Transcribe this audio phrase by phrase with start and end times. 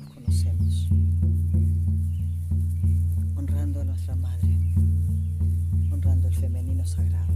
[0.00, 0.88] todos conocemos,
[3.36, 4.74] honrando a nuestra madre,
[5.90, 7.34] honrando el femenino sagrado,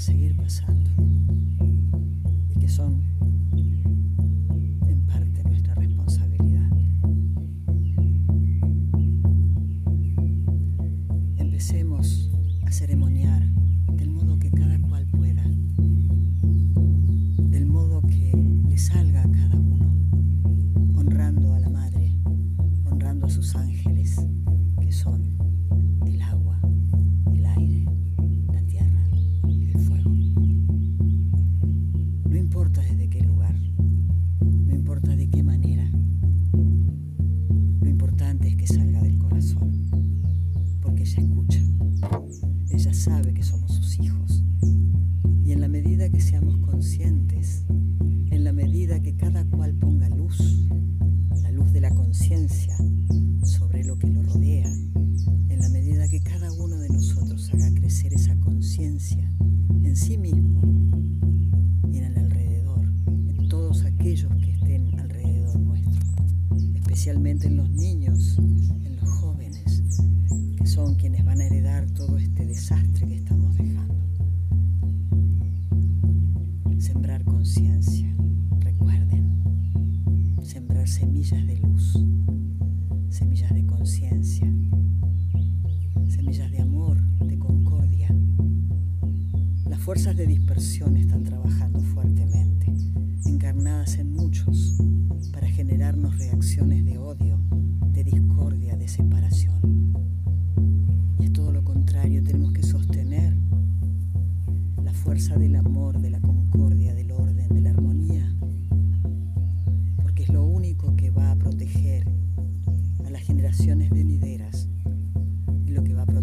[0.00, 0.90] seguir pasando.
[2.48, 3.02] Y que son
[4.86, 6.70] en parte nuestra responsabilidad.
[11.36, 12.30] Empecemos
[12.64, 13.42] a ceremoniar
[13.92, 15.44] del modo que cada cual pueda,
[17.50, 18.32] del modo que
[18.68, 19.94] le salga a cada uno,
[20.96, 22.16] honrando a la madre,
[22.86, 23.99] honrando a sus ángeles,
[41.02, 41.60] ella escucha.
[42.68, 44.44] Ella sabe que somos sus hijos.
[45.42, 47.64] Y en la medida que seamos conscientes,
[48.30, 50.68] en la medida que cada cual ponga luz,
[51.42, 52.76] la luz de la conciencia
[53.42, 54.70] sobre lo que lo rodea,
[55.48, 59.32] en la medida que cada uno de nosotros haga crecer esa conciencia
[59.82, 60.60] en sí mismo
[61.90, 66.06] y en el alrededor, en todos aquellos que estén alrededor nuestro,
[66.74, 68.99] especialmente en los niños, en los
[70.70, 74.06] son quienes van a heredar todo este desastre que estamos dejando.
[76.78, 78.14] Sembrar conciencia,
[78.60, 79.42] recuerden,
[80.44, 81.98] sembrar semillas de luz,
[83.08, 84.46] semillas de conciencia,
[86.08, 88.14] semillas de amor, de concordia.
[89.68, 91.69] Las fuerzas de dispersión están trabajando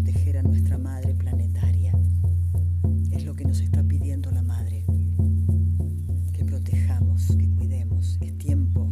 [0.08, 1.92] proteger a nuestra madre planetaria.
[3.10, 4.86] Es lo que nos está pidiendo la madre,
[6.32, 8.16] que protejamos, que cuidemos.
[8.22, 8.90] Es tiempo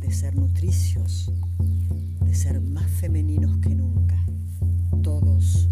[0.00, 1.32] de ser nutricios,
[2.24, 4.26] de ser más femeninos que nunca.
[5.00, 5.70] Todos,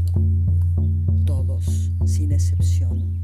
[1.25, 3.21] todos, sin excepción,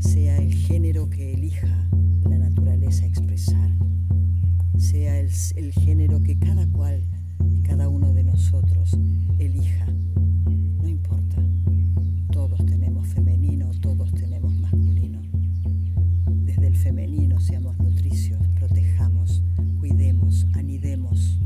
[0.00, 1.90] sea el género que elija
[2.22, 3.70] la naturaleza expresar,
[4.78, 7.02] sea el, el género que cada cual
[7.52, 8.96] y cada uno de nosotros
[9.38, 9.86] elija.
[13.04, 15.20] Femenino, todos tenemos masculino.
[16.44, 19.42] Desde el femenino seamos nutricios, protejamos,
[19.78, 21.38] cuidemos, anidemos.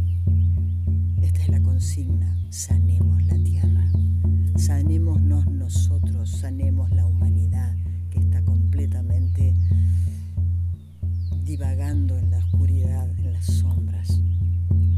[1.21, 3.91] Esta es la consigna, sanemos la tierra,
[4.57, 7.77] sanémonos nosotros, sanemos la humanidad
[8.11, 9.55] que está completamente
[11.43, 14.21] divagando en la oscuridad, en las sombras,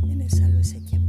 [0.09, 1.09] en el sálvese quien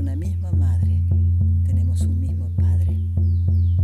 [0.00, 1.04] una misma madre,
[1.62, 2.96] tenemos un mismo padre,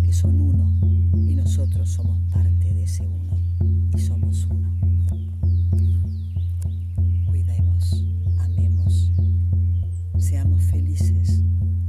[0.02, 0.74] que son uno
[1.12, 3.36] y nosotros somos parte de ese uno
[3.94, 4.74] y somos uno.
[7.26, 8.02] Cuidemos,
[8.38, 9.12] amemos,
[10.18, 11.42] seamos felices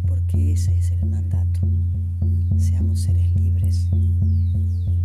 [0.06, 1.62] porque ese es el mandato.
[2.58, 3.88] Seamos seres libres,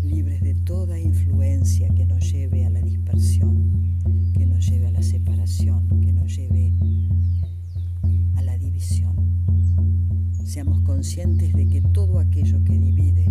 [0.02, 2.61] libres de toda influencia que nos lleve
[10.52, 13.24] Seamos conscientes de que todo aquello que divide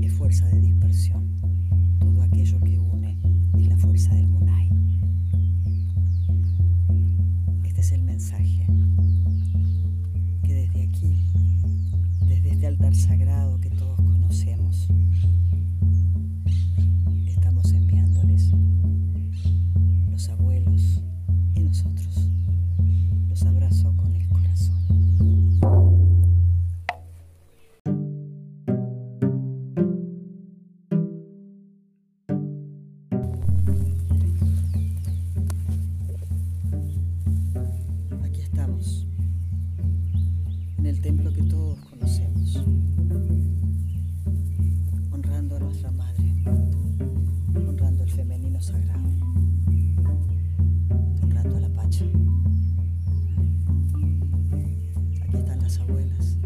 [0.00, 1.22] es fuerza de dispersión,
[1.98, 3.18] todo aquello que une
[3.58, 4.70] es la fuerza del Munay.
[7.62, 8.66] Este es el mensaje
[10.44, 11.18] que desde aquí,
[12.26, 13.68] desde este altar sagrado que
[48.66, 49.08] sagrado,
[51.22, 52.04] honrando a la Pacha.
[55.22, 56.36] Aquí están las abuelas.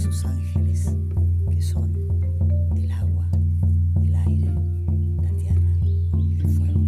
[0.00, 0.96] Sus ángeles,
[1.50, 1.92] que son
[2.74, 3.28] el agua,
[4.02, 4.54] el aire,
[5.20, 5.76] la tierra,
[6.16, 6.80] el fuego.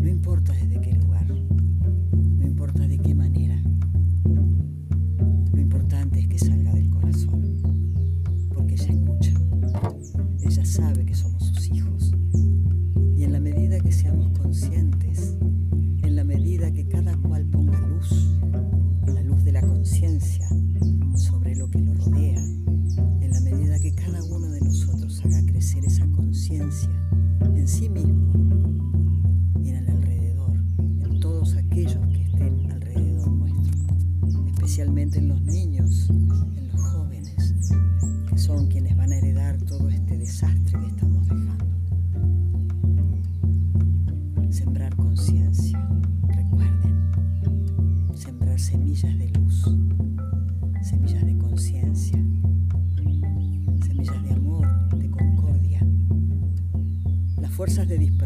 [0.00, 3.60] No importa desde qué lugar, no importa de qué manera,
[5.52, 7.62] lo importante es que salga del corazón
[8.54, 9.32] porque ella escucha,
[10.40, 12.12] ella sabe que somos sus hijos.
[13.16, 15.31] Y en la medida que seamos conscientes,
[27.62, 28.32] en sí mismo.
[29.62, 36.10] Y en el alrededor, en todos aquellos que estén alrededor nuestro, especialmente en los niños,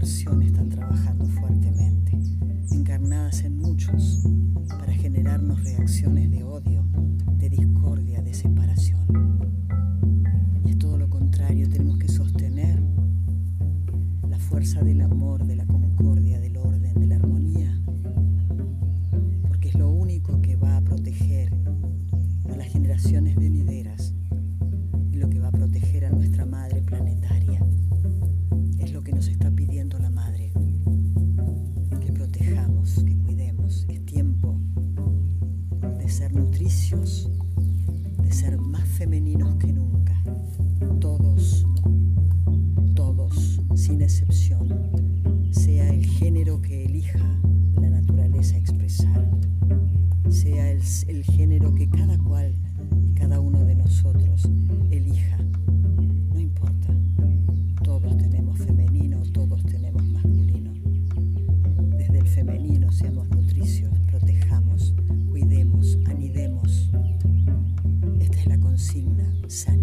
[0.06, 2.16] están trabajando fuertemente,
[2.70, 4.22] encarnadas en muchos,
[4.68, 6.84] para generarnos reacciones de odio,
[7.36, 9.04] de discordia, de separación.
[10.64, 12.80] Y es todo lo contrario, tenemos que sostener
[14.28, 15.85] la fuerza del amor, de la concordia,
[36.66, 40.20] de ser más femeninos que nunca.
[40.98, 41.64] Todos,
[42.92, 44.66] todos, sin excepción,
[45.52, 47.20] sea el género que elija
[47.80, 49.30] la naturaleza expresar,
[50.28, 52.52] sea el, el género que cada cual
[53.00, 54.48] y cada uno de nosotros
[54.90, 55.38] elija.
[69.46, 69.75] Consigna,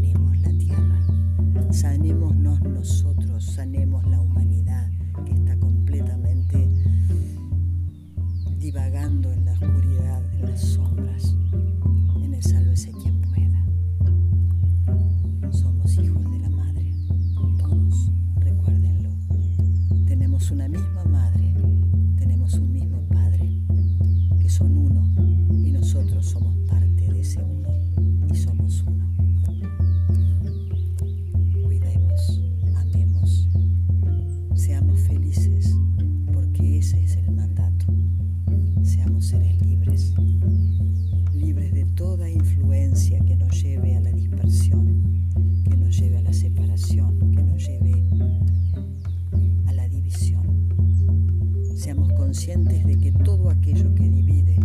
[51.83, 54.57] Seamos conscientes de que todo aquello que divide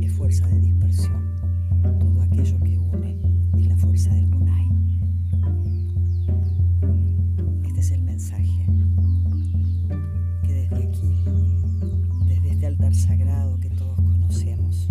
[0.00, 1.22] es fuerza de dispersión,
[2.00, 3.20] todo aquello que une
[3.58, 4.66] es la fuerza del Munay.
[7.66, 8.66] Este es el mensaje
[10.44, 11.14] que desde aquí,
[12.26, 14.88] desde este altar sagrado que todos conocemos,